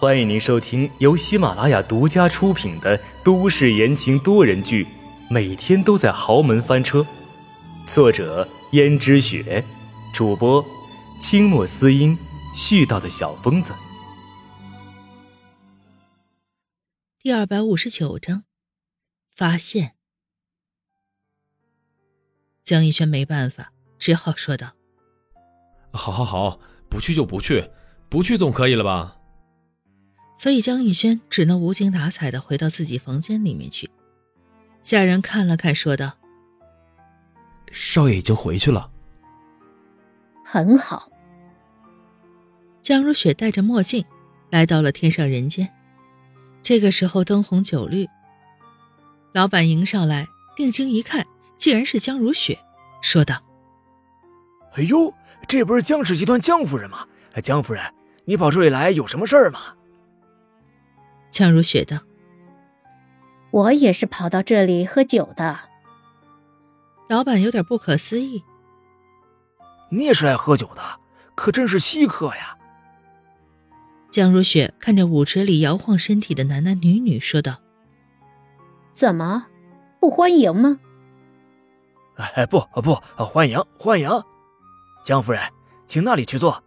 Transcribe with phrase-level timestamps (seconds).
[0.00, 4.84] 欢迎您收听由喜马拉雅独家出品的都市言情多人剧
[5.28, 7.00] 《每天都在豪门翻车》，
[7.84, 9.64] 作者：胭脂雪，
[10.14, 10.64] 主播：
[11.18, 12.16] 清墨思音，
[12.54, 13.74] 絮叨的小疯子。
[17.18, 18.44] 第二百五十九章，
[19.34, 19.96] 发现。
[22.62, 24.74] 江逸轩没办法，只好说道
[25.90, 27.68] ：“好，好，好，不去就不去，
[28.08, 29.16] 不去总可以了吧？”
[30.38, 33.90] 所以江逸轩只能无精打采的回到自己房间里面去。
[34.84, 36.12] 下人看了看，说道
[37.72, 38.90] ：“少爷已经回去了。”
[40.46, 41.10] 很好。
[42.80, 44.04] 江如雪戴着墨镜，
[44.48, 45.68] 来到了天上人间。
[46.62, 48.06] 这个时候灯红酒绿，
[49.32, 51.26] 老板迎上来，定睛一看。
[51.58, 52.56] 竟然是江如雪，
[53.02, 53.42] 说道
[54.74, 55.12] ：“哎呦，
[55.48, 57.04] 这不是江氏集团江夫人吗？
[57.42, 57.82] 江夫人，
[58.24, 59.60] 你跑这里来有什么事儿吗？”
[61.38, 61.98] 江如雪道
[63.52, 65.56] ：“我也是跑到这里喝酒的。”
[67.08, 68.42] 老板有点不可思议
[69.92, 70.82] ：“你也是来喝酒的，
[71.36, 72.58] 可真是稀客呀！”
[74.10, 77.58] 江如雪看着舞池里摇晃身体的男男女女，说道
[78.92, 79.46] ：“怎么，
[80.00, 80.80] 不欢迎吗？”
[82.34, 84.10] 哎不不，欢迎欢迎，
[85.04, 85.40] 江夫人，
[85.86, 86.64] 请那里去坐。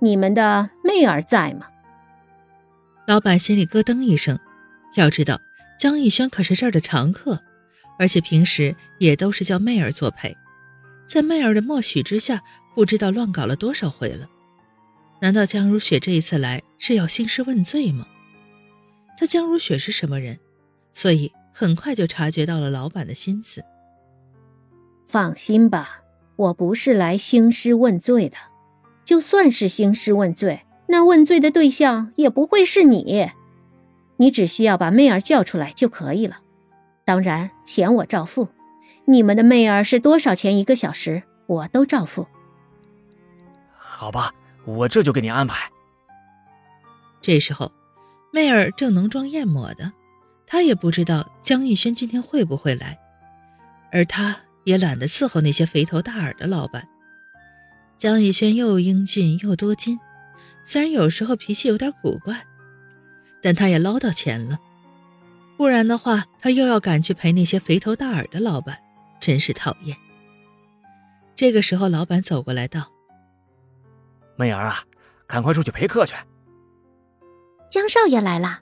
[0.00, 1.68] 你们的媚儿在吗？
[3.08, 4.38] 老板心里咯噔一声，
[4.96, 5.40] 要知道
[5.78, 7.42] 江逸轩可是这儿的常客，
[7.98, 10.36] 而且平时也都是叫媚儿作陪，
[11.06, 12.42] 在媚儿的默许之下，
[12.74, 14.28] 不知道乱搞了多少回了。
[15.22, 18.06] 难道江如雪这一次来是要兴师问罪吗？
[19.16, 20.38] 他江如雪是什么人？
[20.92, 23.64] 所以很快就察觉到了老板的心思。
[25.06, 26.02] 放心吧，
[26.36, 28.36] 我不是来兴师问罪的。
[29.06, 33.30] 就算是兴师问罪，那问罪的对象也不会是你。
[34.16, 36.38] 你只需要把媚儿叫出来就可以了。
[37.04, 38.48] 当然，钱我照付。
[39.04, 42.26] 你们的媚儿是多少钱一个小时，我都照付。
[43.76, 44.32] 好吧，
[44.64, 45.70] 我这就给你安排。
[47.20, 47.72] 这时候，
[48.32, 49.92] 媚儿正浓妆艳抹的，
[50.46, 52.98] 她也不知道江逸轩今天会不会来，
[53.92, 54.36] 而她。
[54.64, 56.86] 也懒得伺候那些肥头大耳的老板。
[57.96, 59.98] 江逸轩又英俊又多金，
[60.68, 62.46] 虽然有时候脾气有点古怪，
[63.40, 64.58] 但他也捞到钱了。
[65.56, 68.78] 不然的话，他又要赶去陪那些肥头大耳的老板，
[69.18, 69.96] 真是讨厌。
[71.34, 72.92] 这个时候，老板走过来道
[74.36, 74.84] ：“媚儿啊，
[75.26, 76.14] 赶快出去陪客去。”
[77.72, 78.60] 江少爷来了。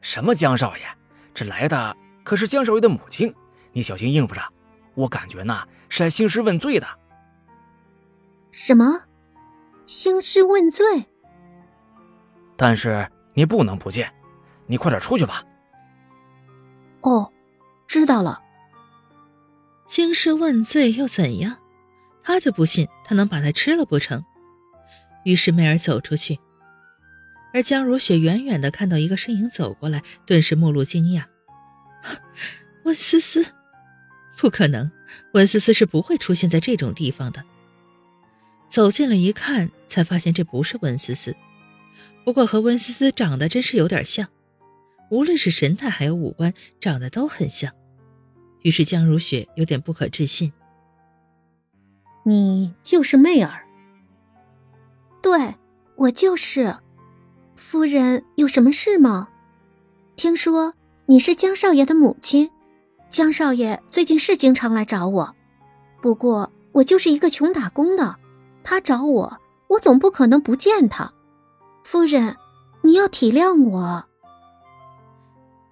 [0.00, 0.82] 什么江少爷？
[1.32, 3.32] 这来的可是江少爷的母亲，
[3.72, 4.42] 你小心应付着。
[4.94, 6.88] 我感觉呢是来兴师问罪的。
[8.50, 9.04] 什么？
[9.86, 10.84] 兴师问罪？
[12.56, 14.12] 但是你不能不见，
[14.66, 15.42] 你快点出去吧。
[17.00, 17.32] 哦，
[17.86, 18.40] 知道了。
[19.86, 21.58] 兴师问罪又怎样？
[22.22, 24.24] 他就不信他能把他吃了不成？
[25.24, 26.38] 于是媚儿走出去，
[27.52, 31.24] 而江如雪远远的看到一个身影走过来，顿时目露惊讶。
[32.84, 33.44] 温思思。
[34.36, 34.90] 不可能，
[35.34, 37.44] 温思思是不会出现在这种地方的。
[38.72, 41.36] 走近了一看，才发现这不是温思思，
[42.24, 44.28] 不过和温思思长得真是有点像，
[45.10, 47.70] 无论是神态还有五官，长得都很像。
[48.62, 50.54] 于是江如雪有点不可置信
[52.24, 53.66] ：“你就是媚儿
[55.20, 55.54] ？”“对，
[55.96, 56.78] 我就是。
[57.54, 59.28] ”“夫人有什么事吗
[60.16, 60.72] ？”“听说
[61.04, 62.50] 你是江少爷的母亲。”
[63.10, 65.36] 江少爷最近是经常来找我，
[66.00, 68.16] 不过我就是一个穷打工的，
[68.62, 71.12] 他找我，我总不可能不见他。
[71.84, 72.36] 夫人，
[72.82, 74.04] 你要体谅我。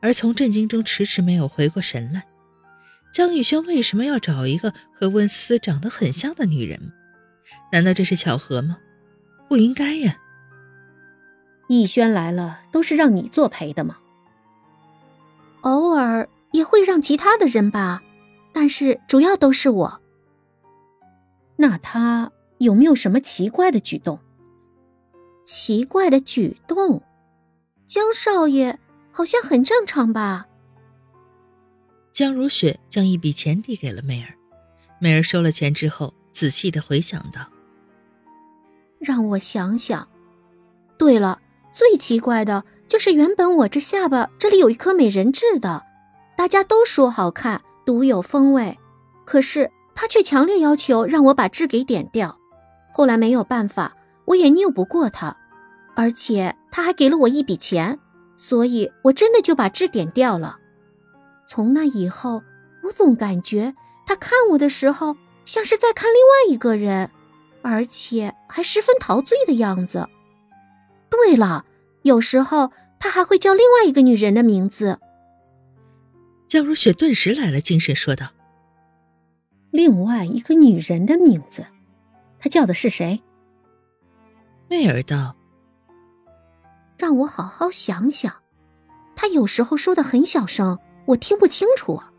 [0.00, 2.26] 而从震惊中迟迟没有回过神来，
[3.12, 6.92] 江宇轩为什么要找一个和温思思长得很像的女人？
[7.72, 8.78] 难道这是巧合吗？
[9.48, 10.16] 不应该呀。
[11.68, 13.96] 逸轩来了，都是让你作陪的吗？
[15.62, 16.28] 偶尔。
[16.52, 18.02] 也会让其他的人吧，
[18.52, 20.00] 但是主要都是我。
[21.54, 24.18] 那他有没有什么奇怪的举动？
[25.44, 27.02] 奇怪的举动，
[27.86, 28.78] 江少爷
[29.10, 30.46] 好像很正常吧？
[32.12, 34.34] 江如雪将一笔钱递给了媚儿，
[34.98, 37.48] 媚儿收了钱之后，仔细的回想道
[39.00, 40.06] ：“让我想想。
[40.98, 41.40] 对了，
[41.72, 45.86] 最奇怪的就是原本我这下巴这里有一颗美人痣的。”
[46.36, 48.78] 大家都说好看，独有风味，
[49.24, 52.39] 可是他却强烈要求让我把痣给点掉。
[52.92, 53.96] 后来没有办法，
[54.26, 55.36] 我也拗不过他，
[55.94, 57.98] 而且他还给了我一笔钱，
[58.36, 60.58] 所以我真的就把痣点掉了。
[61.46, 62.42] 从那以后，
[62.84, 63.74] 我总感觉
[64.06, 67.10] 他看我的时候像是在看另外一个人，
[67.62, 70.08] 而且还十分陶醉的样子。
[71.08, 71.64] 对了，
[72.02, 74.98] 有时候他还会叫另外一个女人的名字。
[76.46, 78.28] 江如雪顿时来了精神，说道
[79.70, 81.66] ：“另外一个女人的名字，
[82.40, 83.22] 他叫的是谁？”
[84.68, 85.36] 媚儿道
[86.98, 88.32] ：“让我好好想想。
[89.14, 92.12] 他有时候说的很小声。”我听不清楚啊。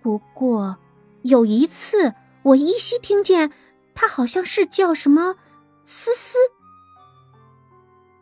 [0.00, 0.78] 不过
[1.24, 3.52] 有一次，我依稀听见
[3.94, 5.36] 他好像是叫什么
[5.84, 6.38] “思思”。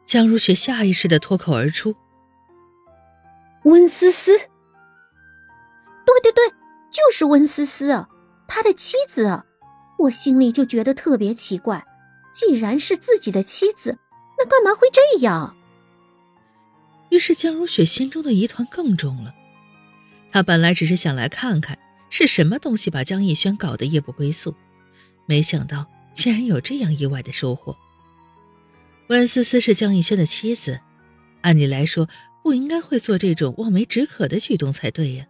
[0.05, 1.95] 江如雪下意识的脱口而出
[3.63, 4.37] ：“温思思。”
[6.05, 6.49] 对对对，
[6.91, 8.09] 就是温思思，
[8.49, 9.45] 他的妻子。
[10.01, 11.87] 我心里就觉得特别奇怪，
[12.33, 13.99] 既然是自己的妻子，
[14.39, 15.57] 那干嘛会这样？
[17.11, 19.35] 于是江如雪心中的疑团更重了。
[20.33, 24.55] 她本来只是想来看看是什么东西把江逸轩搞得夜不归宿，
[25.27, 27.77] 没想到竟然有这样意外的收获。
[29.09, 30.81] 温思思是江逸轩的妻子，
[31.43, 32.09] 按理来说
[32.43, 35.27] 不应该会做这种望梅止渴的举动才对呀。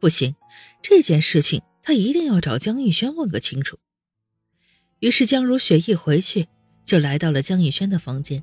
[0.00, 0.34] 不行，
[0.82, 3.78] 这件事情他一定要找江逸轩问个清楚。
[5.00, 6.48] 于是江如雪一回去
[6.84, 8.42] 就来到了江逸轩的房间，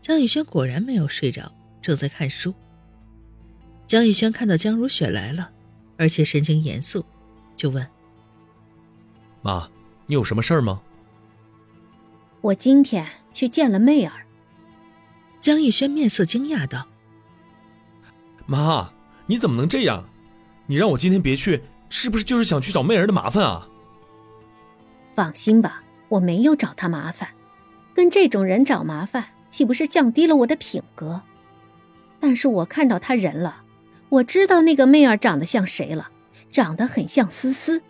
[0.00, 2.54] 江逸轩果然没有睡着，正在看书。
[3.86, 5.52] 江逸轩看到江如雪来了，
[5.96, 7.04] 而且神情严肃，
[7.56, 7.88] 就问
[9.42, 9.70] ：“妈，
[10.06, 10.82] 你有什么事儿吗？”
[12.42, 14.26] 我今天去见了媚儿。
[15.40, 16.86] 江逸轩面色惊讶道
[18.46, 18.92] ：“妈，
[19.26, 20.08] 你怎么能这样？
[20.66, 23.68] 你让我今天别去，是不是就是想去找媚儿的麻烦啊？”
[25.12, 27.30] 放心吧，我没有找他麻烦，
[27.94, 31.22] 跟这种人找麻烦，岂不是降低了我的品格？
[32.20, 33.62] 但是我看到他人了。
[34.08, 36.10] 我知道那个媚儿长得像谁了，
[36.50, 37.82] 长得很像思思。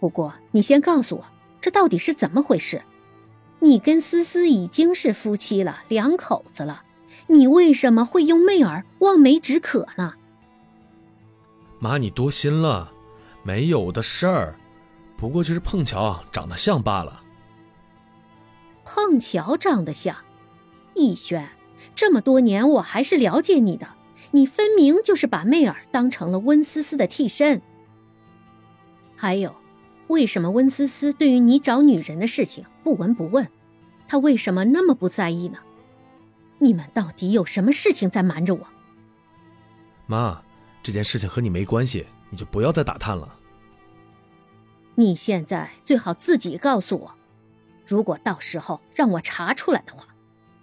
[0.00, 1.24] 不过你先告诉我，
[1.60, 2.82] 这到底是怎么回事？
[3.60, 6.82] 你跟思思已经是夫妻了，两口子了，
[7.28, 10.14] 你为什么会用媚儿望梅止渴呢？
[11.78, 12.92] 妈，你多心了，
[13.46, 14.56] 没有的事儿，
[15.16, 17.22] 不过就是碰巧长得像罢了。
[18.84, 20.16] 碰巧长得像，
[20.96, 21.48] 逸轩，
[21.94, 23.86] 这么多年我还是了解你的。
[24.32, 27.62] 你分明就是把媚儿当成了温思思的替身。
[29.14, 29.54] 还有，
[30.08, 33.48] 为什么温思思对于你找女人的事情不闻不问？
[34.08, 35.58] 她为什么那么不在意呢？
[36.58, 38.66] 你们到底有什么事情在瞒着我？
[40.08, 40.42] 妈，
[40.82, 43.38] 这件事情和你没关系，你就不要再打探了。
[44.94, 47.14] 你现在最好自己告诉我，
[47.86, 50.06] 如果到时候让我查出来的话。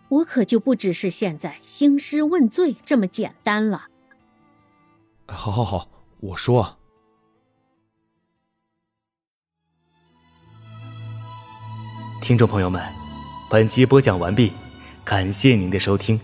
[0.09, 3.87] 我可就不只是现在兴师问罪这么简单了。
[5.27, 5.89] 好，好，好，
[6.19, 6.77] 我说。
[12.21, 12.79] 听众朋友们，
[13.49, 14.53] 本集播讲完毕，
[15.03, 16.19] 感谢您的收听。